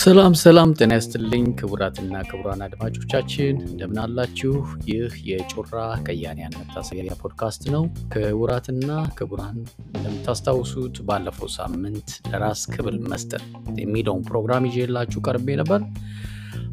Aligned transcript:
ሰላም 0.00 0.34
ሰላም፣ 0.40 0.70
ጤና 0.78 0.92
ይስጥልኝ 0.96 1.44
ክቡራትና 1.58 2.14
ክቡራን 2.28 2.60
አድማጮቻችን 2.66 3.56
እንደምን 3.66 3.98
አላችሁ? 4.02 4.52
ይህ 4.88 5.14
የጮራ 5.28 5.74
ከያንያን 6.06 6.56
መታሰቢያ 6.60 7.16
ፖድካስት 7.22 7.62
ነው። 7.74 7.82
ክቡራትና 8.12 8.88
ክቡራን 9.18 9.58
እንደምታስታውሱት 9.90 10.98
ባለፈው 11.08 11.50
ሳምንት 11.56 12.08
ለራስ 12.30 12.62
ክብር 12.72 12.96
መስጠት 13.12 13.44
የሚለውን 13.82 14.24
ፕሮግራም 14.30 14.68
ይዤላችሁ 14.70 15.22
ቀርቤ 15.26 15.56
ነበር። 15.60 15.82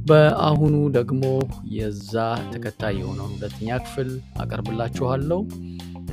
በአሁኑ 0.06 0.76
ደግሞ 0.98 1.24
የዛ 1.74 2.14
ተከታይ 2.52 2.96
የሆነውን 3.00 3.36
ሁለተኛ 3.36 3.80
ክፍል 3.86 4.12
አቀርብላችኋለሁ። 4.40 5.42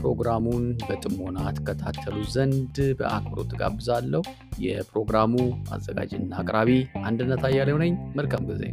ፕሮግራሙን 0.05 0.65
በጥሞና 0.83 1.39
ተከታተሉ 1.57 2.17
ዘንድ 2.33 2.77
በአክብሮት 2.99 3.53
ጋብዛለሁ። 3.61 4.23
የፕሮግራሙ 4.65 5.33
አዘጋጅና 5.75 6.33
አቅራቢ 6.43 6.71
አንድነት 7.05 7.45
አያሌው 7.49 7.79
ነኝ። 7.83 7.95
መልካም 8.19 8.45
ጊዜ። 8.51 8.65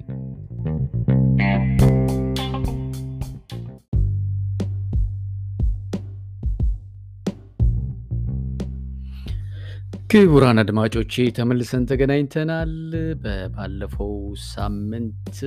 ክቡራን 10.11 10.59
አድማጮቼ 10.61 11.23
ተመልሰን 11.37 11.83
ተገናኝተናል። 11.89 12.73
በባለፈው 13.21 14.13
ሳምንት 14.47 15.37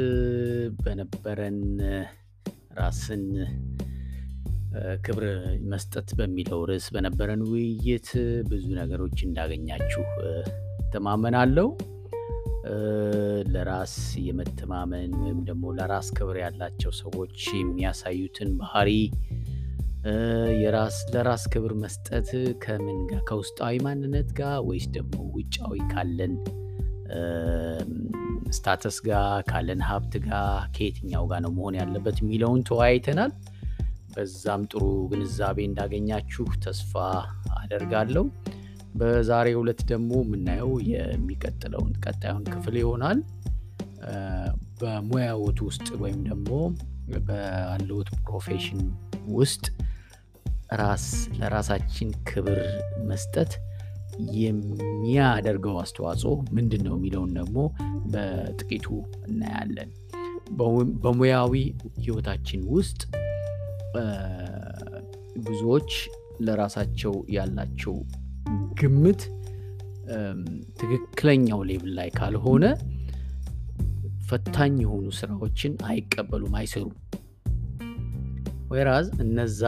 በነበረን 0.79 1.61
ራስን 2.79 3.25
ክብር 5.05 5.25
መስጠት 5.73 6.09
በሚለው 6.19 6.61
ርዕስ 6.71 6.87
በነበረን 6.95 7.43
ውይይት 7.51 8.09
ብዙ 8.49 8.67
ነገሮች 8.81 9.19
እንዳገኛችሁ 9.27 10.05
ተማመናለሁ። 10.95 11.69
ለራስ 13.55 13.95
የመተማመን 14.27 15.13
ወይም 15.23 15.41
ደግሞ 15.49 15.73
ለራስ 15.79 16.09
ክብር 16.19 16.37
ያላቸው 16.43 16.93
ሰዎች 17.01 17.39
የሚያሳዩትን 17.59 18.51
ባህሪ 18.61 18.91
የራስ 20.63 20.97
ለራስ 21.13 21.45
ክብር 21.53 21.73
መስጠት 21.83 22.31
ከምን 22.65 22.99
ጋር 23.11 23.21
ከውስጣዊ 23.29 23.75
ማንነት 23.87 24.31
ጋር 24.41 24.57
ወይስ 24.69 24.87
ደግሞ 24.97 25.19
ውጫዊ 25.37 25.79
ካለን 25.93 26.35
ስታተስ 28.57 28.97
ጋር 29.07 29.29
ካለን 29.51 29.81
ሀብት 29.89 30.15
ጋር 30.27 30.47
ከየትኛው 30.77 31.25
ጋር 31.31 31.41
ነው 31.45 31.53
መሆን 31.59 31.77
ያለበት 31.81 32.17
የሚለውን 32.23 32.63
ተወያይተናል። 32.69 33.33
በዛም 34.15 34.63
ጥሩ 34.71 34.83
ግንዛቤ 35.11 35.59
እንዳገኛችሁ 35.69 36.45
ተስፋ 36.65 36.93
አደርጋለሁ። 37.59 38.25
በዛሬው 38.95 39.61
ዕለት 39.63 39.81
ደግሞ 39.91 40.11
የምናየው 40.23 40.73
የሚቀጥለውን 40.91 41.93
ቀጣዩን 42.05 42.45
ክፍል 42.53 42.77
ይሆናል። 42.83 43.21
በሙያዎት 44.81 45.59
ውስጥ 45.67 45.89
ወይም 46.03 46.21
ደግሞ 46.29 46.51
ባለውት 47.27 48.11
profession 48.27 48.81
ውስጥ 49.35 49.65
ራስ 50.75 51.07
ለራሳችን 51.39 52.09
ክብር 52.29 52.61
መስጠት 53.11 53.53
የሚያደርገው 54.39 55.77
አስተዋጽኦ 55.83 56.33
ምንድን 56.57 56.83
ነው 56.87 56.95
የሚለውን 56.97 57.33
ደግሞ 57.39 57.59
በጥቂቱ 58.13 58.87
እናያለን። 59.29 59.91
በሙያዊ 61.03 61.53
ህይወታችን 61.99 62.63
ውስጥ 62.75 63.01
ብዙዎች 65.47 65.91
ለራሳቸው 66.47 67.15
ያላቸው 67.37 67.95
ግምት 68.81 69.23
ትክክለኛው 70.79 71.61
ሌብል 71.71 71.93
ላይ 71.99 72.09
ካልሆነ 72.17 72.65
ፈታኝ 74.29 74.75
የሆኑ 74.83 75.07
ስራዎችን 75.19 75.73
አይቀበሉም፣ 75.89 76.55
አይሰሩም። 76.61 76.95
ወይራዝ 78.71 79.07
እነዛ 79.25 79.63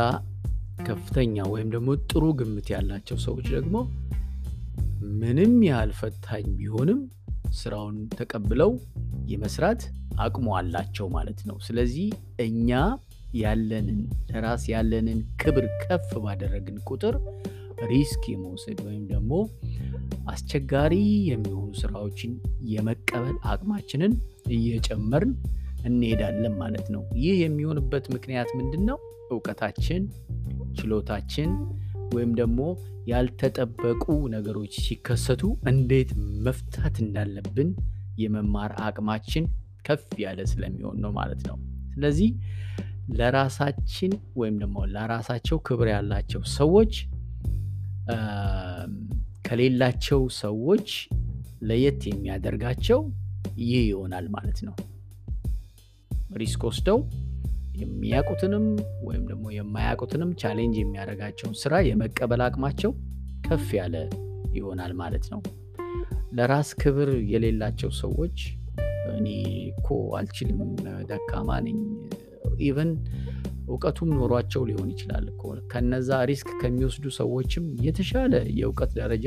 ከፍተኛ 0.86 1.44
ወይም 1.52 1.68
ደግሞ 1.74 1.90
ጥሩ 2.08 2.24
ግምት 2.40 2.66
ያላቸው 2.74 3.16
ሰዎች 3.26 3.46
ደግሞ 3.56 3.76
ምንም 5.20 5.54
ያህል 5.68 5.92
ፈታኝ 6.00 6.46
ቢሆንም 6.58 7.00
ስራውን 7.58 7.96
ተቀብለው 8.18 8.70
የመስራት 9.32 9.82
አቅሙ 10.24 10.46
አላቸው 10.58 11.06
ማለት 11.14 11.40
ነው። 11.48 11.56
ስለዚህ 11.66 12.06
እኛ 12.44 12.70
ያለንን 13.34 13.98
ለራስ 14.30 14.64
ያለንን 14.72 15.20
ክብር 15.36 15.66
ከፍ 15.82 16.10
ባደረግን 16.24 16.76
ቁጥር 16.88 17.16
risk 17.84 18.22
የመውሰድ 18.32 18.78
ወይም 18.86 19.02
ደግሞ 19.10 19.32
አስቸጋሪ 20.26 20.94
የሚሆኑ 21.30 21.68
ስራዎችን 21.80 22.32
የመቀበል 22.70 23.36
አቅማችንን 23.44 24.12
እየጨመርን 24.50 25.32
እንሄዳለን 25.84 26.54
ማለት 26.62 26.86
ነው። 26.94 27.02
ይህ 27.16 27.36
የሚሆንበት 27.42 28.06
ምክንያት 28.14 28.48
ምንድን 28.58 28.82
ነው? 28.90 28.98
እውቀታችን፣ 29.30 30.02
ችሎታችን 30.78 31.50
ወይም 32.14 32.32
ደግሞ 32.34 32.60
ያልተጠበቁ 33.08 34.04
ነገሮች 34.34 34.74
ሲከሰቱ 34.86 35.42
እንዴት 35.68 36.10
መፍታት 36.46 36.96
እንዳለብን 37.04 37.70
የመማር 38.18 38.72
አቅማችን 38.86 39.44
ከፍ 39.84 40.06
ያለ 40.18 40.40
ስለሚሆን 40.52 40.98
ነው 41.04 41.10
ማለት 41.12 41.42
ነው። 41.48 41.56
ስለዚህ 41.94 42.30
ለራሳችን 43.08 44.12
ወይም 44.36 44.56
ደግሞ 44.62 44.78
ለራሳቸው 44.94 45.58
ክብር 45.66 45.88
ያላቸው 45.92 46.42
ሰዎች 46.56 46.92
ከሌላቸው 49.44 50.20
ሰዎች 50.40 50.88
ለየት 51.62 52.02
የሚያደርጋቸው 52.08 53.00
ይህ 53.62 53.80
ይሆናል 53.90 54.26
ማለት 54.28 54.58
ነው። 54.66 54.74
risk 56.36 56.62
ወስደው 56.68 56.98
የሚያውቁትንም 57.76 58.64
ወይም 59.06 59.24
ደግሞ 59.30 59.46
የማያውቁትንም 59.54 60.30
challenge 60.42 60.76
የሚያደርጋቸውን 60.80 61.54
ስራ 61.62 61.74
የመቀበል 61.88 62.42
አቅማቸው 62.46 62.92
ከፍ 63.46 63.66
ያለ 63.78 63.96
ይሆናል 64.56 64.92
ማለት 65.00 65.26
ነው። 65.32 65.40
ለራስ 66.32 66.70
ክብር 66.80 67.10
የሌላቸው 67.32 67.90
ሰዎች 68.00 68.38
እኔ 69.16 69.28
እኮ 69.72 69.88
አልችልም፣ 70.18 70.60
ደካማ 71.10 71.58
ነኝ 71.66 71.78
even 72.62 72.90
እውቀቱም 73.68 74.10
ኖሯቸው 74.18 74.62
ሊሆን 74.68 74.88
ይችላል 74.94 75.24
ከነዛ 75.70 76.18
risk 76.30 76.50
ከሚወስዱ 76.60 77.06
ሰዎችም 77.18 77.64
የተሻለ 77.86 78.34
የእውቀት 78.58 78.92
ደረጃ 79.00 79.26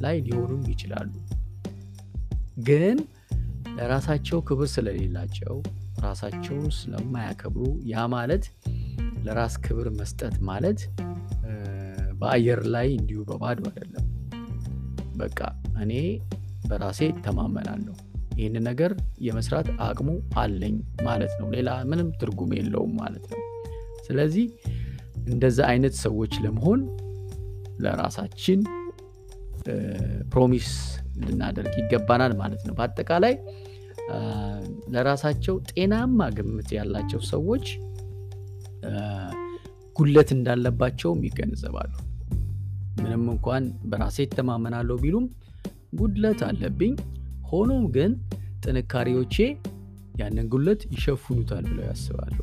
ላይ 0.00 0.16
ሊሆኑም 0.26 0.62
ይችላሉ። 0.72 1.12
ግን 2.66 2.98
ለራሳቸው 3.76 4.38
ክብር 4.48 4.68
ስለሌላቸው 4.74 5.54
ራሳቸውን 6.04 6.70
ስለማያከብሩ 6.78 7.62
ያ 7.92 8.04
ማለት 8.14 8.44
ለራስ 9.26 9.54
ክብር 9.64 9.86
መስጠት 9.98 10.34
ማለት 10.48 10.80
በአየር 12.20 12.60
ላይ 12.74 12.88
እንዲሁ 12.98 13.20
በባዶ 13.28 13.60
አይደለም። 13.70 14.04
በቃ 15.16 15.38
እኔ 15.82 15.92
በራሴ 16.68 17.00
እተማመናለሁ 17.12 17.94
ይህን 18.38 18.56
ነገር 18.68 18.92
የመስራት 19.20 19.68
አቅሙ 19.80 20.08
አለኝ 20.36 20.74
ማለት 21.04 21.32
ነው። 21.40 21.48
ሌላ 21.54 21.70
ምንም 21.90 22.08
ትርጉም 22.20 22.50
የለውም 22.58 22.92
ማለት 22.96 23.24
ነው። 23.32 23.40
ስለዚህ 24.06 24.46
እንደዛ 25.26 25.58
አይነት 25.70 25.94
ሰዎች 26.04 26.32
ለመሆን 26.44 26.80
ለራሳችን 27.80 28.60
promise 30.32 30.68
ልናደርግ 31.20 31.74
ይገባናል 31.80 32.32
ማለት 32.40 32.62
ነው። 32.66 32.74
በአጠቃላይ 32.78 33.34
ለራሳቸው 34.94 35.54
ጤናማ 35.70 36.28
ግምት 36.36 36.68
ያላቸው 36.76 37.20
ሰዎች 37.30 37.66
ጉድለት 39.96 40.30
እንዳለባቸውም 40.36 41.20
ይገነዘባሉ። 41.28 41.92
ምንም 43.00 43.24
እንኳን 43.32 43.64
በራሴ 43.84 44.16
ይተማመናለሁ 44.26 44.96
ቢሉም 45.02 45.26
ጉድለት 45.92 46.40
አለብኝ 46.48 46.92
ሆኖም 47.50 47.84
ግን 47.96 48.12
ጥንካሬዎቼ 48.62 49.36
ያንን 50.20 50.46
ጉድለት 50.52 50.82
ይሸፍኑታል 50.94 51.64
ብለው 51.70 51.84
ያስባሉ። 51.90 52.36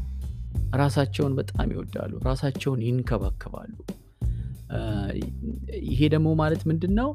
ራሳቸውን 0.81 1.33
በጣም 1.39 1.68
ይወዳሉ። 1.74 2.12
ራሳቸውን 2.27 2.81
ይንከባከባሉ። 2.88 3.71
ይሄ 5.88 6.00
ደግሞ 6.13 6.30
ማለት 6.42 6.62
ምንድን 6.69 6.94
ነው? 7.00 7.10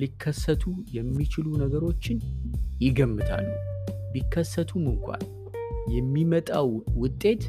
ሊከሰቱ 0.00 0.62
የሚችሉ 0.96 1.46
ነገሮችን 1.62 2.18
ይገምታሉ። 2.80 3.48
ቢከሰቱም 4.12 4.84
እንኳን 4.92 5.22
የሚመጣው 5.94 6.68
ውጤት 7.02 7.42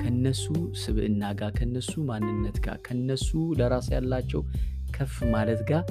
ከነሱ 0.00 0.44
ስብዕና 0.82 1.22
ጋር 1.38 1.50
ከነሱ 1.58 1.92
ማንነት 2.08 2.56
ጋር 2.66 2.76
ከነሱ 2.86 3.28
ለራስ 3.58 3.86
ያላቸው 3.94 4.42
ከፍ 4.96 5.16
ማለት 5.34 5.62
ጋር 5.70 5.84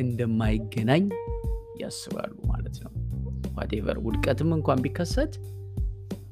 እንደማይገናኝ 0.00 1.04
ያስባሉ 1.82 2.32
whatever 3.54 3.98
ውድቀትም 4.04 4.50
እንኳን 4.56 4.82
ቢከሰት 4.84 5.32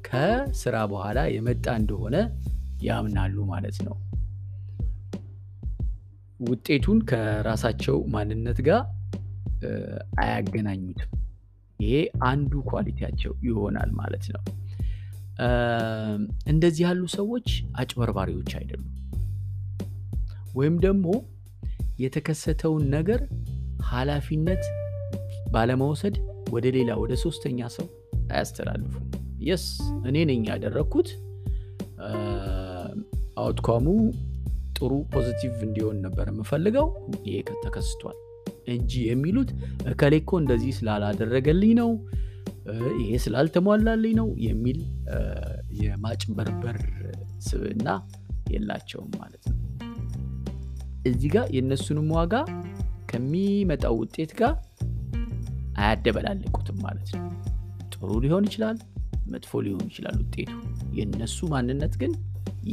ከስራ 0.07 0.75
በኋላ 0.91 1.19
የመጣ 1.33 1.65
እንደሆነ 1.81 2.15
ያምናሉ 2.85 3.35
ማለት 3.51 3.77
ነው። 3.87 3.95
ውጤቱን 6.39 6.99
ከራሳቸው 7.09 7.97
ማንነት 8.13 8.59
ጋር 8.67 8.81
አያገናኙትም። 10.21 11.09
ይሄ 11.79 11.93
አንዱ 12.29 12.53
quality 12.71 13.02
ያቸው 13.02 13.33
ይሆናል 13.47 13.91
ማለት 13.99 14.25
ነው። 14.33 14.41
እንደዚህ 16.51 16.83
ያሉ 16.87 17.03
ሰዎች 17.15 17.47
አጭበርባሪዎች 17.75 18.51
አይደሉም። 18.59 18.89
ወይም 20.55 20.75
ደግሞ 20.85 21.07
የተከሰተውን 21.99 22.83
ነገር 22.95 23.21
ኃላፊነት 23.89 24.63
ባለመውሰድ 25.51 26.15
ወደ 26.51 26.65
ሌላ 26.75 26.91
ወደ 27.01 27.13
ሶስተኛ 27.23 27.69
ሰው 27.75 27.87
አያስተላልፉም። 28.31 29.05
yes 29.47 29.65
እኔ 30.09 30.17
ነኝ 30.29 30.41
ያደረግኩት 30.51 31.09
outcome 33.41 33.75
ኡ 33.75 33.85
ጥሩ 34.77 34.91
positive 35.13 35.55
እንዲሆን 35.67 35.97
ነበር 36.05 36.25
የምፈልገው፣ 36.31 36.87
ይሄ 37.27 37.35
ተከስቷል 37.63 38.17
እንጂ 38.73 38.91
የሚሉት 39.07 39.49
እከሌ 39.91 40.13
እኮ 40.21 40.31
እንደዚህ 40.41 40.71
ስላላደረገልኝ 40.79 41.73
ነው፣ 41.81 41.91
ይሄ 43.01 43.11
ስላልተሟላልኝ 43.23 44.13
ነው 44.19 44.27
የሚል 44.45 44.79
የማጭበርበር 45.81 46.77
ስብዕና 47.47 47.87
የላቸውም 48.51 49.11
ማለት 49.21 49.43
ነው። 49.51 49.57
እዚህ 51.05 51.29
ጋር 51.35 51.45
የእነሱንም 51.55 52.09
ዋጋ 52.17 52.33
ከሚመጣው 53.11 53.95
ውጤት 54.01 54.31
ጋር 54.39 54.53
አያደበላልቁትም 55.81 56.77
ማለት 56.85 57.09
ነው። 57.15 57.27
ጥሩ 57.93 58.09
ሊሆን 58.23 58.45
ይችላል፣ 58.49 58.77
መጥፎ 59.33 59.61
ሊሆን 59.65 59.85
ይችላል 59.89 60.15
ውጤቱ። 60.21 60.51
የእነሱ 60.97 61.47
ማንነት 61.51 61.93
ግን 62.01 62.13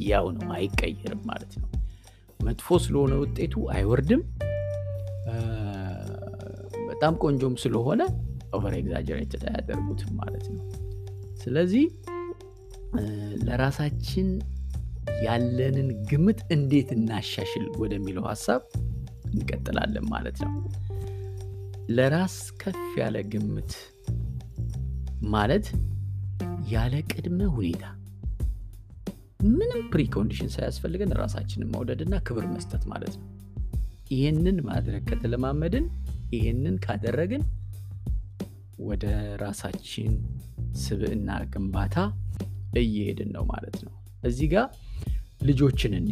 ያው 0.06 0.26
ነው፣ 0.36 0.48
አይቀየርም 0.56 1.22
ማለት 1.30 1.52
ነው። 1.60 1.68
መጥፎ 2.40 2.76
ስለሆነ 2.84 3.12
ውጤቱ 3.22 3.54
አይወርድም። 3.74 4.22
በጣም 6.90 7.14
ቆንጆም 7.22 7.54
ስለሆነ 7.62 8.02
over 8.56 8.74
exaggerated 8.78 9.42
አያደርጉትም 9.48 10.12
ማለት 10.20 10.46
ነው። 10.52 10.62
ስለዚህ 11.42 11.84
ለራሳችን 13.46 14.28
ያለንን 15.24 15.88
ግምት 16.10 16.40
እንዴት 16.54 16.88
እናሻሽል 16.96 17.66
ወደሚለው 17.82 18.24
ሀሳብ 18.30 18.62
እንቀጥላለን 19.30 20.06
ማለት 20.12 20.38
ነው። 20.44 20.52
ለራስ 21.88 22.36
ከፍ 22.60 22.80
ያለ 22.98 23.16
ግምት 23.32 23.72
ማለት 25.32 25.66
ያለ 26.72 26.94
ቅድመ 27.12 27.40
ሁኔታ 27.54 27.84
ምንም 29.50 29.82
precondition 29.92 30.50
ሳያስፈልገን 30.54 31.12
ራሳችንን 31.20 31.70
መውደድና 31.74 32.14
ክብር 32.26 32.44
መስጠት 32.54 32.82
ማለት 32.92 33.14
ነው። 33.20 33.26
ይህንን 34.10 34.58
ማድረግ 34.68 35.02
ከተለማመድን፣ 35.10 35.86
ይህንን 36.34 36.76
ካደረግን 36.84 37.42
ወደ 38.88 39.04
ራሳችን 39.42 40.12
ስብዕና 40.82 41.30
ግንባታ 41.52 41.96
እየሄድን 42.82 43.30
ነው 43.36 43.44
ማለት 43.52 43.76
ነው። 43.86 43.94
እዚህ 44.22 44.48
ጋር 44.54 44.66
ልጆችን 45.42 45.94
እኔ 46.00 46.10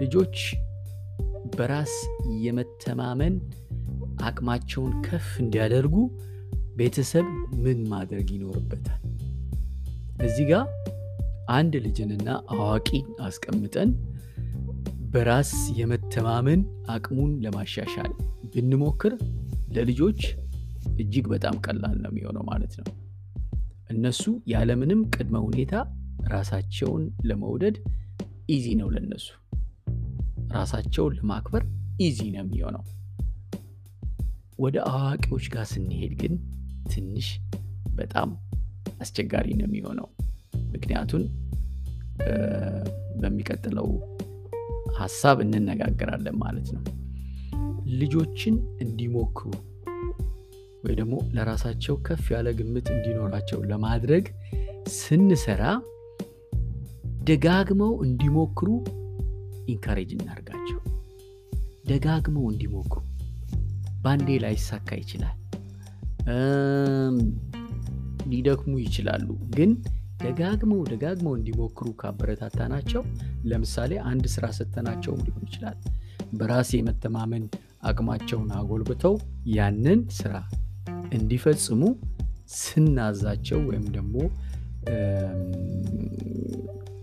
ልጆች 0.00 0.36
በራስ 1.56 1.94
የመተማመን 2.44 3.34
አቅማቸውን 4.24 4.92
ከፍ 5.06 5.28
እንዲያደርጉ 5.42 5.94
ቤተሰብ 6.76 7.26
ምን 7.64 7.80
ማድረግ 7.90 8.28
ይኖርበታል? 8.34 9.00
እዚህ 10.24 10.44
ጋር 10.50 10.64
አንድ 11.50 11.72
ልጅንና 11.84 12.28
አዋቂን 12.54 13.06
አስቀምጠን 13.26 13.90
በራስ 15.12 15.50
የመተማመን 15.78 16.60
አቅሙን 16.88 17.32
ለማሻሻል 17.44 18.12
ብንሞክር 18.52 19.12
ለልጆች 19.76 20.20
እጅግ 21.00 21.26
በጣም 21.32 21.56
ቀላል 21.66 21.96
ነው 22.02 22.10
የሚሆነው 22.12 22.44
ማለት 22.50 22.74
ነው። 22.80 22.88
እነሱ 23.90 24.22
ያለምንም 24.52 25.00
ቅድመ 25.14 25.36
ሁኔታ 25.46 25.74
ራሳቸውን 26.28 27.04
ለመውደድ 27.28 27.76
ኢዚ 28.48 28.66
ነው 28.80 28.88
ለነሱ። 28.94 29.26
ራሳቸውን 30.54 31.14
ለማክበር 31.18 31.62
ኢዚ 32.00 32.18
ነው 32.34 32.42
የሚሆነው። 32.42 32.84
ወደ 34.58 34.76
አዋቂዎች 34.90 35.46
ጋር 35.54 35.64
ስንሄድ 35.70 36.12
ግን 36.20 36.34
ትንሽ 36.92 37.28
በጣም 37.94 38.30
አስቸጋሪ 39.00 39.46
ነው 39.60 39.66
የሚሆነው። 39.68 40.08
ምክንያቱን 40.74 41.22
በሚቀጥለው 43.20 43.88
ሀሳብ 44.98 45.38
እንነጋገራለን 45.44 46.36
ማለት 46.36 46.68
ነው። 46.76 46.82
ልጆችን 48.00 48.54
እንዲሞክሩ 48.80 49.46
ወይ 50.84 50.94
ደግሞ 50.94 51.14
ለራሳቸው 51.34 51.94
ከፍ 52.06 52.24
ያለ 52.34 52.48
ግምት 52.58 52.86
እንዲኖራቸው 52.94 53.60
ለማድረግ 53.62 54.24
ስንሰራ 54.96 55.62
ደጋግመው 57.28 57.92
እንዲሞክሩ 58.06 58.68
ኢንካሬጅ 59.68 60.10
እናርጋቸው። 60.16 60.80
ደጋግመው 61.88 62.44
እንዲሞክሩ 62.52 63.00
ባንዴ 64.04 64.28
ላይሳካ 64.44 64.88
ይችላል፣ 65.00 65.36
ሊደክሙ 68.32 68.72
ይችላሉ። 68.84 69.26
ግን 69.56 69.70
ደጋግመው 70.22 70.80
ደጋግመው 70.90 71.34
እንዲሞክሩ 71.38 71.86
ካበረታታናቸው፣ 72.00 73.02
ለምሳሌ 73.50 73.92
አንድ 74.10 74.24
ስራ 74.34 74.44
ሰተናቸውም 74.58 75.22
ሊሆን 75.26 75.44
ይችላል። 75.48 75.78
በራስ 76.32 76.70
የመተማመን 76.76 77.44
አቅማቸውን 77.82 78.50
አጎልብተው 78.58 79.14
ያንን 79.56 80.00
ስራ 80.18 80.34
እንዲፈጽሙ 81.16 81.82
ስናዛቸው 82.56 83.60
ወይም 83.68 83.84
ደግሞ 83.96 84.16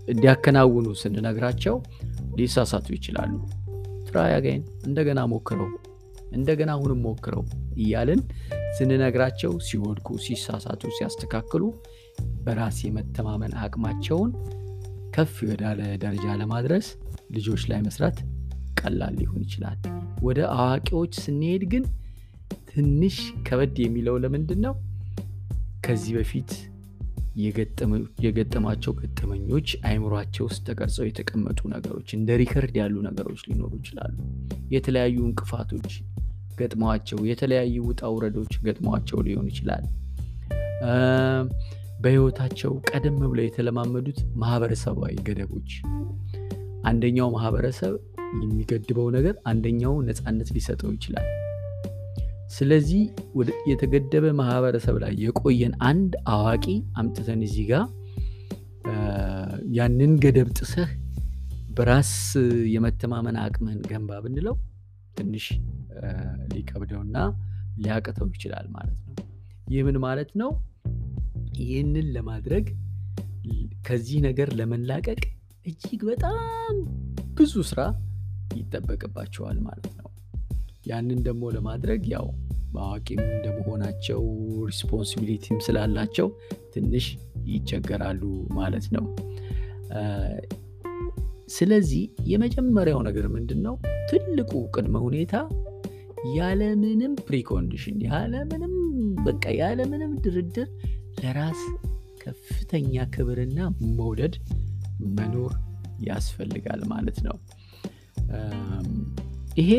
እንዲያከናውኑ 0.08 0.88
ስንነግራቸው 1.00 1.76
ሊሳሳቱ 2.38 2.86
ይችላሉ። 2.96 3.32
ትራይ 4.08 4.32
አገይን 4.36 4.62
እንደገና 4.86 5.20
ሞክረው 5.32 5.70
እንደገና 6.32 6.70
አሁንም 6.76 7.00
ሞክረው 7.06 7.44
እያልን 7.76 8.20
ስንነግራቸው 8.76 9.52
ሲወድቁ፣ 9.66 10.08
ሲሳሳቱ፣ 10.24 10.82
ሲያስተካክሉ 10.98 11.64
በራስ 12.44 12.78
የመተማመን 12.86 13.54
አቅማቸውን 13.64 14.30
ከፍ 15.14 15.34
ወዳለ 15.48 15.80
ደረጃ 16.02 16.26
ለማድረስ 16.40 16.86
ልጆች 17.34 17.62
ላይ 17.70 17.80
መስራት 17.86 18.18
ቀላል 18.80 19.14
ሊሆን 19.20 19.42
ይችላል። 19.46 19.78
ወደ 20.22 20.40
አዋቂዎች 20.56 21.12
ስንሄድ 21.24 21.64
ግን 21.72 21.84
ትንሽ 22.70 23.16
ከበድ 23.46 23.76
የሚለው 23.82 24.14
ለምንድን 24.22 24.60
ነው? 24.66 24.74
ከዚህ 25.84 26.12
በፊት 26.16 26.50
የገጠማቸው 28.24 28.92
ገጠመኞች 28.98 29.68
አይምሯቸው 29.88 30.44
ውስጥ 30.48 30.60
ተቀርጸው 30.66 31.04
የተቀመጡ 31.06 31.60
ነገሮች 31.74 32.08
እንደ 32.16 32.36
record 32.40 32.74
ያሉ 32.80 32.96
ነገሮች 33.08 33.40
ሊኖሩ 33.48 33.72
ይችላሉ። 33.80 34.16
የተለያዩ 34.74 35.16
እንቅፋቶች 35.28 35.92
ገጥመዋቸው፣ 36.58 37.18
የተለያዩ 37.30 37.76
ውጣ 37.88 38.02
ውረዶች 38.14 38.52
ገጥመዋቸው 38.66 39.20
ሊሆን 39.26 39.46
ይችላል። 39.52 39.84
በህይወታቸው 42.02 42.72
ቀደም 42.90 43.16
ብለው 43.22 43.44
የተለማመዱት 43.46 44.18
ማህበረሰባዊ 44.42 45.14
ገደቦች፣ 45.28 45.70
አንደኛው 46.90 47.28
ማህበረሰብ 47.36 47.92
የሚገድበው 48.42 49.08
ነገር 49.16 49.34
አንደኛው 49.50 49.94
ነፃነት 50.08 50.48
ሊሰጠው 50.56 50.90
ይችላል። 50.96 51.28
ስለዚህ 52.54 53.02
የተገደበ 53.70 54.24
ማህበረሰብ 54.40 54.96
ላይ 55.02 55.12
የቆየን 55.24 55.74
አንድ 55.90 56.12
አዋቂ 56.32 56.66
አምጥተን 57.00 57.40
እዚህ 57.46 57.64
ጋር 57.70 57.84
ያንን 59.76 60.12
ገደብ 60.24 60.48
ጥሰህ 60.58 60.90
በራስ 61.76 62.10
የመተማመን 62.74 63.36
አቅምህን 63.42 63.80
ገንባ 63.90 64.18
ብንለው 64.24 64.56
ትንሽ 65.16 65.46
ሊከብደውና 66.52 67.16
ሊያቅተው 67.78 68.28
ይችላል 68.34 68.66
ማለት 68.76 68.98
ነው። 69.08 69.14
ይህ 69.66 69.82
ምን 69.86 69.98
ማለት 70.04 70.30
ነው? 70.40 70.50
ይህንን 71.60 72.06
ለማድረግ 72.16 72.66
ከዚህ 73.86 74.18
ነገር 74.26 74.48
ለመላቀቅ 74.58 75.20
እጅግ 75.66 76.00
በጣም 76.10 76.74
ብዙ 77.34 77.54
ስራ 77.70 77.80
ይጠበቅባቸዋል 78.56 79.58
ማለት 79.66 79.90
ነው። 79.98 80.08
ያንን 80.86 81.20
ደግሞ 81.26 81.50
ለማድረግ 81.56 82.02
ያው 82.14 82.26
በአዋቂም 82.72 83.20
እንደመሆናቸው 83.28 84.20
responsibility 84.68 85.47
ም 85.47 85.58
ስላላቸው 85.60 86.28
ትንሽ 86.74 87.06
ይቸገራሉ 87.46 88.22
ማለት 88.52 88.86
ነው። 88.96 89.04
ስለዚህ 91.48 92.02
የመጀመሪያው 92.26 93.00
ነገር 93.08 93.26
ምንድን 93.28 93.60
ነው? 93.66 93.74
ትልቁ 94.10 94.52
ቅድመ 94.74 94.96
ሁኔታ 95.06 95.34
ያለምንም 96.36 97.12
precondition 97.28 97.96
ያለምንም 98.06 98.74
በቃ 99.24 99.44
ያለምንም 99.60 100.12
ድርድር 100.24 100.68
ለራስ 101.18 101.60
ከፍተኛ 102.20 103.04
ክብርና 103.14 103.58
መውደድ 103.98 104.34
መኖር 105.16 105.52
ያስፈልጋል 106.08 106.80
ማለት 106.92 107.18
ነው። 107.26 107.36
ይሄ 109.58 109.70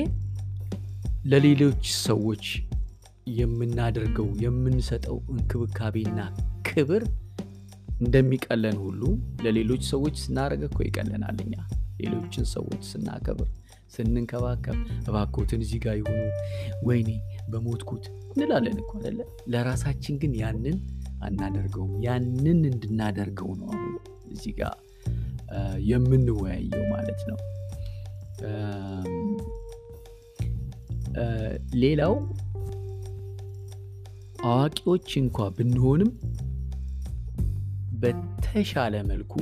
ለሌሎች 1.26 1.84
ሰዎች 2.06 2.46
የምናደርገው 3.34 4.28
የምንሰጠው 4.44 5.18
እንክብካቤና 5.34 6.20
ክብር 6.70 7.04
እንደሚቀለን 8.00 8.78
ሁሉ 8.86 9.02
ለሌሎች 9.44 9.84
ሰዎች 9.94 10.16
ስናደርግ 10.24 10.64
እኮ 10.70 10.80
ይቀለናል። 10.88 11.38
እኛ 11.46 11.56
ሌሎችን 12.00 12.46
ሰዎች 12.54 12.82
ስናከብር 12.92 13.50
ስንንከባከብ፣ 13.94 14.78
እባኮትን 15.08 15.62
እዚህ 15.66 15.80
ጋር 15.86 15.96
ይሁኑ፣ 16.02 16.20
ወይኔ 16.88 17.10
በሞትኩት 17.52 18.06
እንላለን 18.34 18.78
እኮ 18.84 18.92
አይደለ? 19.00 19.20
ለራሳችን 19.54 20.16
ግን 20.22 20.34
ያንን 20.42 20.78
አናደርገውም። 21.26 21.94
ያንን 22.06 22.62
እንድናደርገው 22.72 23.52
ነው 23.60 23.70
አሁን 23.74 23.94
እዚህ 24.34 24.54
ጋር 24.60 24.76
የምንወያየው 25.90 26.84
ማለት 26.94 27.22
ነው። 27.30 27.40
ሌላው 31.82 32.14
አዋቂዎች 34.48 35.10
እንኳ 35.22 35.38
ብንሆንም 35.58 36.10
በተሻለ 38.02 38.96
መልኩ 39.12 39.34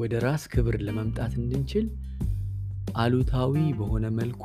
ወደ 0.00 0.14
ራስ 0.24 0.44
ክብር 0.52 0.76
ለመምጣት 0.86 1.32
እንድንችል 1.40 1.86
አሉታዊ 3.00 3.54
በሆነ 3.78 4.06
መልኩ 4.18 4.42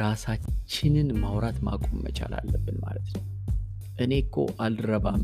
ራሳችንን 0.00 1.08
ማውራት 1.22 1.58
ማቆም 1.66 1.98
መቻል 2.06 2.32
አለብን 2.38 2.78
ማለት 2.84 3.08
ነው። 3.14 3.24
እኔ 3.98 4.12
እኮ 4.24 4.36
አልረባም፣ 4.60 5.22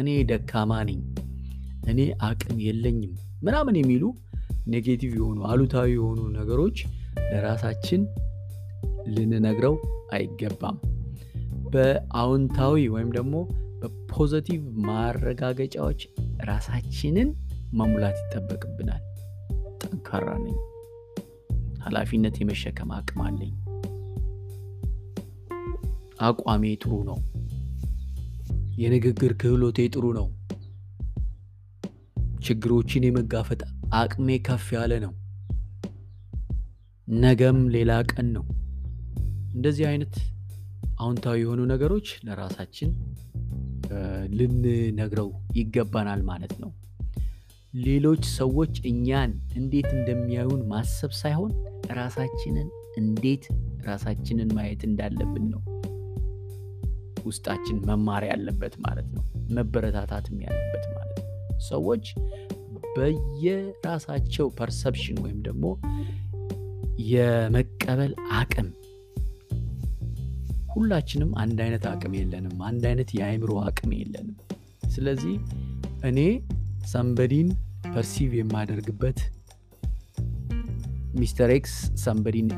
እኔ 0.00 0.08
ደካማ 0.30 0.72
ነኝ፣ 0.88 1.00
እኔ 1.90 2.00
አቅም 2.26 2.56
የለኝም 2.66 3.12
ምናምን 3.42 3.76
የሚሉ 3.80 4.04
negative 4.66 5.12
የሆኑ 5.18 5.38
አሉታዊ 5.50 5.88
የሆኑ 5.94 6.20
ነገሮች 6.38 6.78
ለራሳችን 7.30 8.02
ልንነግረው 9.14 9.74
አይገባም። 10.12 10.78
በአዎንታዊ 11.72 12.74
ወይም 12.94 13.10
ደግሞ 13.16 13.34
በፖዘቲቭ 13.80 14.60
ማረጋገጫዎች 14.86 16.00
ራሳችንን 16.48 17.28
መሙላት 17.72 18.16
ይጠበቅብናል። 18.22 19.02
ጠንካራ 19.82 20.28
ነኝ፣ 20.44 20.56
ኃላፊነት 21.82 22.36
የመሸከም 22.40 22.90
አቅም 22.96 23.20
አለኝ፣ 23.26 23.52
አቋሜ 26.20 26.64
ጥሩ 26.82 26.92
ነው፣ 27.08 27.18
የንግግር 28.82 29.32
ክህሎቴ 29.40 29.78
ጥሩ 29.94 30.06
ነው፣ 30.18 30.26
ችግሮችን 32.46 33.06
የመጋፈጥ 33.06 33.60
አቅሜ 34.00 34.36
ከፍ 34.46 34.66
ያለ 34.76 34.92
ነው፣ 35.04 35.12
ነገም 37.08 37.60
ሌላ 37.74 37.92
ቀን 38.10 38.26
ነው። 38.36 38.44
እንደዚህ 39.54 39.84
አይነት 39.90 40.14
አዎንታዊ 40.98 41.38
የሆኑ 41.42 41.60
ነገሮች 41.70 42.08
ለራሳችን 42.26 42.90
ልንነግረው 44.38 45.28
ይገባናል 45.58 46.20
ማለት 46.28 46.54
ነው። 46.62 46.70
ሌሎች 47.74 48.24
ሰዎች 48.36 48.74
እኛን 48.84 49.30
እንዴት 49.54 49.88
እንደሚያዩን 49.92 50.62
ማሰብ 50.66 51.12
ሳይሆን 51.14 51.52
ራሳችንን 51.92 52.68
እንዴት 52.96 53.44
ራሳችንን 53.86 54.48
ማየት 54.56 54.82
እንዳለብን 54.88 55.44
ነው 55.50 55.60
ውስጣችን 57.26 57.78
መማር 57.88 58.22
ያለበት 58.30 58.74
ማለት 58.84 59.08
ነው። 59.14 59.22
መበረታታትም 59.50 60.36
ያለበት 60.46 60.84
ማለት 60.94 61.18
ነው። 61.20 61.28
ሰዎች 61.68 62.04
በየራሳቸው 62.96 64.46
perception 64.58 65.18
ወይም 65.24 65.38
ደግሞ 65.42 65.64
የመቀበል 67.08 68.12
አቅም 68.32 68.68
ሁላችንም 70.72 71.30
አንድ 71.36 71.58
አይነት 71.64 71.84
አቅም 71.92 72.12
የለንም። 72.18 72.56
አንድ 72.62 72.82
አይነት 72.90 73.10
የአእምሮ 73.18 73.52
አቅም 73.64 73.92
የለንም። 73.94 74.36
ስለዚህ 74.88 75.36
እኔ 76.04 76.18
somebody 76.84 77.35
ን 77.35 77.48
perceive 77.88 78.30
የማደርግበት 78.38 79.18
Mister 81.14 81.50
X 81.50 81.74
somebody 82.02 82.39
ን 82.39 82.48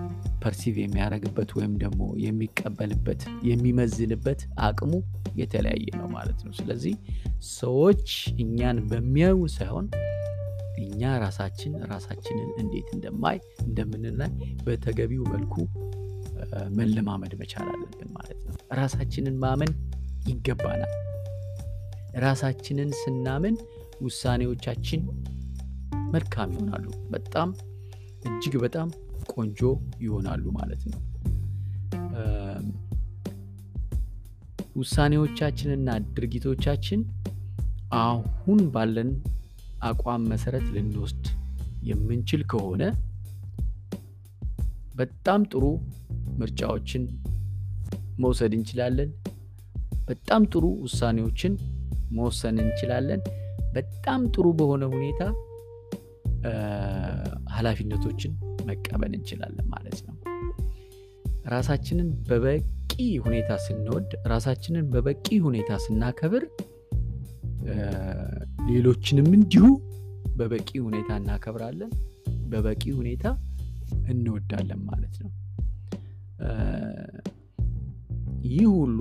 perceive 0.43 0.77
የሚያደርግበት 0.81 1.51
ወይም 1.59 1.73
ደግሞ 1.79 2.03
የሚቀበልበት 2.25 3.21
የሚመዝንበት 3.49 4.41
አቅሙ 4.67 4.93
የተለያየ 5.37 5.87
ነው 5.99 6.09
ማለት 6.09 6.39
ነው። 6.47 6.53
ስለዚህ 6.53 6.95
ሰዎች 7.57 8.07
እኛን 8.45 8.79
በሚያዩ 8.91 9.41
ሳይሆን 9.57 9.87
እኛ 10.81 11.11
ራሳችን 11.25 11.73
ራሳችንን 11.93 12.51
እንዴት 12.59 12.89
እንደማይ 12.97 13.39
እንደምንላይ 13.65 14.31
በተገቢው 14.65 15.25
መልኩ 15.33 15.55
መለማመድ 16.79 17.33
መቻል 17.41 17.67
አለብን 17.69 18.11
ማለት 18.17 18.41
ነው። 18.47 18.55
ራሳችንን 18.73 19.37
ማመን 19.45 19.73
ይገባናል። 20.27 20.95
ራሳችንን 22.19 22.91
ስናምን 23.03 23.57
ውሳኔዎቻችን 24.01 25.01
መልካም 26.15 26.53
ይሆናሉ። 26.55 26.85
በጣም 27.11 27.49
እጅግ 28.29 28.55
በጣም 28.65 28.89
ቆንጆ 29.33 29.61
ይሆናሉ 30.05 30.45
ማለት 30.59 30.83
ነው። 30.91 31.01
ውሳኔዎቻችንና 34.77 35.89
ድርጊቶቻችን 36.17 37.01
አሁን 38.01 38.61
ባለን 38.75 39.11
አቋም 39.83 40.23
መሰረት 40.33 40.67
ልንወስድ 40.75 41.25
የምንችል 41.83 42.43
ከሆነ 42.53 42.83
በጣም 44.95 45.41
ጥሩ 45.53 45.65
ምርጫዎችን 46.41 47.03
መውሰድ 48.19 48.53
እንችላለን። 48.59 49.11
በጣም 50.07 50.43
ጥሩ 50.53 50.65
ውሳኔዎችን 50.85 51.53
መወሰን 52.11 52.57
እንችላለን። 52.65 53.21
በጣም 53.75 54.21
ጥሩ 54.35 54.47
በሆነ 54.59 54.85
ሁኔታ 54.95 55.23
ኃላፊነቶችን 57.55 58.33
መቀበል 58.69 59.13
እንችላለን 59.19 59.67
ማለት 59.75 59.99
ነው። 60.07 60.15
ራሳችንን 61.47 62.09
በበቂ 62.29 62.93
ሁኔታ 63.27 63.51
ስንወድ፣ 63.65 64.11
ራሳችንን 64.33 64.87
በበቂ 64.93 65.27
ሁኔታ 65.47 65.79
ስናከብር፣ 65.85 66.45
ሌሎችንም 68.69 69.29
እንዲሁ 69.39 69.65
በበቂ 70.37 70.71
ሁኔታ 70.87 71.11
እናከብራለን፣ 71.21 71.93
በበቂ 72.51 72.83
ሁኔታ 72.99 73.25
እንወዳለን 74.13 74.81
ማለት 74.91 75.17
ነው። 75.23 75.31
ይህ 78.51 78.67
ሁሉ 78.77 78.99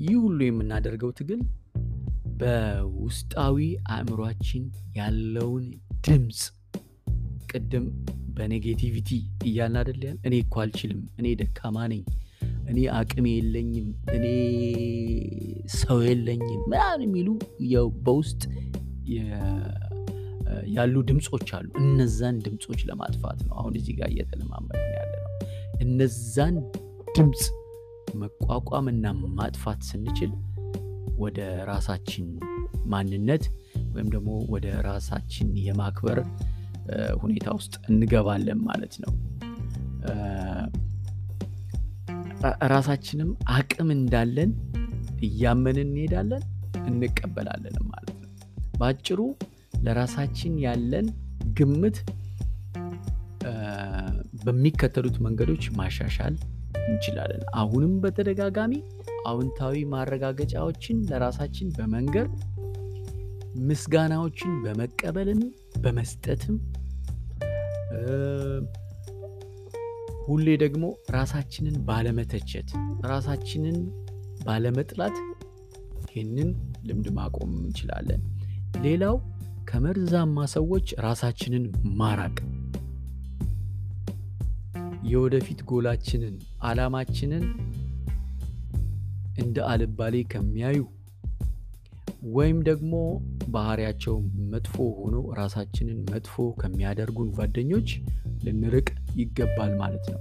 ይህ 0.00 0.16
ሁሉ 0.22 0.38
የምናደርገው 0.46 1.10
ትግል 1.18 1.42
በውስጣዊ 2.42 3.56
አእምሯችን 3.94 4.62
ያለውን 4.96 5.66
ድምፅ 6.06 6.40
ቅድም 7.50 7.84
በኔጌቲቪቲ 8.36 9.10
እያልን 9.44 9.76
ያል 10.02 10.16
እኔ 10.26 10.34
እኮ 10.44 10.54
አልችልም፣ 10.62 11.00
እኔ 11.18 11.26
ደካማ 11.40 11.76
ነኝ፣ 11.92 12.02
እኔ 12.70 12.78
አቅም 12.98 13.26
የለኝም፣ 13.30 13.86
እኔ 14.16 14.24
ሰው 15.76 15.98
የለኝም 16.08 16.62
ምናምን 16.64 17.02
የሚሉ 17.06 17.28
በውስጥ 18.06 18.42
ያሉ 20.74 20.94
ድምፆች 21.08 21.50
አሉ። 21.58 21.68
እነዛን 21.82 22.36
ድምፆች 22.46 22.80
ለማጥፋት 22.88 23.40
ነው 23.46 23.54
አሁን 23.60 23.76
እዚህ 23.80 23.94
ጋር 24.00 24.08
እየተለማመድን 24.12 24.88
ያለ 24.96 25.12
ነው። 25.24 25.30
እነዛን 25.84 26.56
ድምፅ 27.16 27.44
መቋቋምና 28.22 29.04
ማጥፋት 29.38 29.80
ስንችል 29.90 30.32
ወደ 31.22 31.38
ራሳችን 31.70 32.26
ማንነት 32.92 33.44
ወይም 33.94 34.08
ደግሞ 34.14 34.30
ወደ 34.54 34.66
ራሳችን 34.88 35.48
የማክበር 35.66 36.18
ሁኔታ 37.20 37.46
ውስጥ 37.58 37.74
እንገባለን 37.90 38.60
ማለት 38.68 38.94
ነው። 39.02 39.12
ራሳችንም 42.72 43.28
አቅም 43.56 43.90
እንዳለን 43.96 44.52
እያመንን 45.26 45.88
እንሄዳለን፣ 45.88 46.42
እንቀበላለን 46.86 47.76
ማለት 47.92 48.16
ነው። 48.16 48.30
በአጭሩ 48.78 49.20
ለራሳችን 49.84 50.54
ያለን 50.64 51.06
ግምት 51.58 51.96
በሚከተሉት 54.44 55.16
መንገዶች 55.26 55.64
ማሻሻል 55.78 56.34
እንችላለን። 56.84 57.42
አሁንም 57.54 57.92
በተደጋጋሚ 58.02 58.72
አዎንታዊ 59.28 59.76
ማረጋገጫዎችን 59.92 60.98
ለራሳችን 61.10 61.68
በመንገር 61.76 62.26
ምስጋናዎችን 63.62 64.52
በመቀበልም 64.64 65.40
በመስጠትም 65.82 66.56
ሁሌ 70.26 70.48
ደግሞ 70.62 70.84
ራሳችንን 71.14 71.76
ባለመተቸት 71.88 72.68
ራሳችንን 73.06 73.78
ባለመጥላት 74.46 75.16
ይህንን 76.10 76.48
ልምድ 76.88 77.08
ማቆም 77.16 77.52
እንችላለን። 77.60 78.22
ሌላው 78.84 79.16
ከመርዛማ 79.64 80.44
ሰዎች 80.54 80.86
ራሳችንን 81.06 81.64
ማራቅ 82.00 82.36
የወደፊት 85.10 85.60
ጎላችንን 85.70 86.34
አላማችንን 86.62 87.44
እንደ 89.38 89.56
አልባሌ 89.68 90.16
ከሚያዩ 90.32 90.80
ወይም 92.32 92.58
ደግሞ 92.62 92.92
ባህሪያቸው 93.48 94.16
መጥፎ 94.52 94.74
ሆኖ 94.98 95.16
ራሳችንን 95.38 95.98
መጥፎ 96.12 96.44
ከሚያደርጉን 96.60 97.32
ጓደኞች 97.38 97.88
ልንርቅ 98.44 98.88
ይገባል 99.16 99.72
ማለት 99.76 100.06
ነው። 100.12 100.20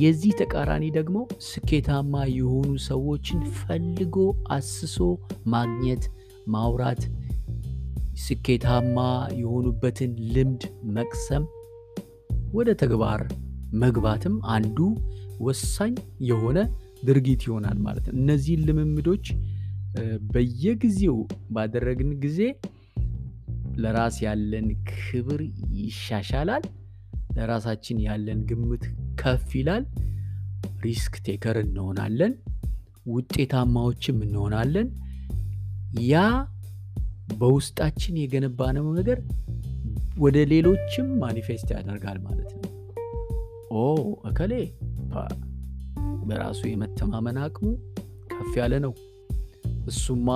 የዚህ 0.00 0.32
ተቃራኒ 0.40 0.84
ደግሞ 0.90 1.18
ስኬታማ 1.46 2.24
የሆኑ 2.32 2.70
ሰዎችን 2.86 3.40
ፈልጎ 3.60 4.16
አስሶ 4.48 4.98
ማግኘት፣ 5.46 6.04
ማውራት፣ 6.46 7.02
ስኬታማ 8.24 8.98
የሆኑበትን 9.40 10.12
ልምድ 10.34 10.62
መቅሰም፣ 10.96 11.44
ወደ 12.52 12.68
ተግባር 12.74 13.22
መግባትም 13.74 14.36
አንዱ 14.48 14.78
ወሳኝ 15.40 15.94
የሆነ 16.20 16.58
ድርጊት 17.02 17.42
ይሆናል 17.46 17.78
ማለት 17.86 18.04
ነው። 18.08 18.14
እነዚህን 18.16 18.64
ልምምዶች 18.68 19.26
በየጊዜው 20.32 21.16
ባደረግን 21.50 22.10
ጊዜ 22.24 22.40
ለራስ 23.82 24.16
ያለን 24.24 24.66
ክብር 24.90 25.40
ይሻሻላል። 25.78 26.64
ለራሳችን 27.36 27.98
ያለን 28.06 28.38
ግምት 28.48 28.84
ከፍ 29.20 29.48
ይላል። 29.58 29.84
risk 30.84 31.14
taker 31.26 31.56
እንሆናለን። 31.64 32.32
ውጤታማዎችም 33.06 34.18
እንሆናለን። 34.26 34.88
ያ 36.04 36.16
በውስጣችን 37.34 38.14
የገነባነው 38.20 38.86
ነገር 38.98 39.18
ወደ 40.18 40.38
ሌሎችም 40.52 41.06
manifest 41.20 41.68
ያደርጋል 41.74 42.18
ማለት 42.26 42.50
ነው። 42.56 42.64
ኦ 43.74 43.84
እከሌ 44.30 44.52
በራሱ 46.28 46.60
የመተማመን 47.00 47.36
አቅሙ 47.42 47.66
ከፍ 48.30 48.52
ያለ 48.58 48.74
ነው። 48.84 48.92
እሱማ 49.90 50.28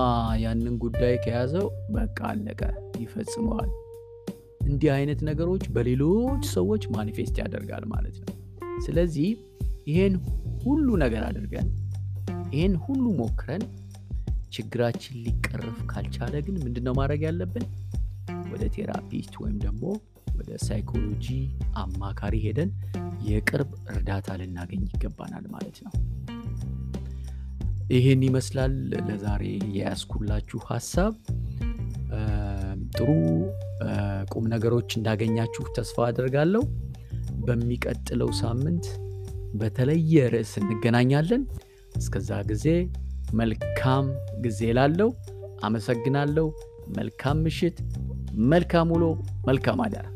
ያንን 0.42 0.74
ጉዳይ 0.82 1.14
ከያዘው 1.24 1.66
በቃ 1.94 2.18
አለቀ፣ 2.30 2.60
ይፈጽመዋል። 3.02 3.70
እንዲህ 4.64 4.90
አይነት 4.96 5.20
ነገሮች 5.28 5.64
በሌሎች 5.74 6.42
ሰዎች 6.52 6.84
manifest 6.94 7.36
ያደርጋል 7.42 7.86
ማለት 7.94 8.16
ነው። 8.22 8.30
ስለዚህ 8.86 9.28
ይሄን 9.88 10.14
ሁሉ 10.64 10.88
ነገር 11.04 11.24
አድርገን 11.30 11.68
ይሄን 12.54 12.76
ሁሉ 12.84 13.04
ሞክረን 13.20 13.64
ችግራችን 14.52 15.18
ሊቀረፍ 15.24 15.80
ካልቻለ 15.90 16.34
ግን 16.46 16.56
ምንድነው 16.64 16.96
ማድረግ 17.00 17.22
ያለብን? 17.28 17.66
ወደ 18.52 18.64
therapist 18.74 19.34
ወይም 19.42 19.58
ደግሞ 19.64 19.84
ወደ 20.38 20.50
ሳይኮሎጂ 20.66 21.26
አማካሪ 21.80 22.36
ሄደን 22.46 22.72
የቅርብ 23.24 23.70
እርዳታ 23.90 24.36
ልናገኝ 24.40 24.82
ይገባናል 24.90 25.46
ማለት 25.52 25.78
ነው። 25.84 25.92
ይህን 27.90 28.20
ይመስላል 28.26 28.74
ለዛሬ 29.06 29.42
የያዝኩላችሁ 29.76 30.60
ሀሳብ። 30.68 31.12
ጥሩ 32.96 33.08
ቁም 34.32 34.44
ነገሮች 34.52 34.90
እንዳገኛችሁ 34.98 35.64
ተስፋ 35.76 36.06
አድርጋለሁ። 36.08 36.62
በሚቀጥለው 37.46 38.30
ሳምንት 38.40 38.86
በተለየ 39.54 40.24
ርዕስ 40.34 40.52
እንገናኛለን። 40.60 41.42
እስከዛ 41.98 42.30
ጊዜ 42.50 42.66
መልካም 43.34 44.06
ጊዜ 44.40 44.72
ላለው 44.78 45.10
አመሰግናለሁ። 45.64 46.46
መልካም 46.96 47.38
ምሽት፣ 47.44 47.76
መልካም 48.52 48.88
ውሎ፣ 48.94 49.04
መልካም 49.46 49.80
አዳር 49.84 50.06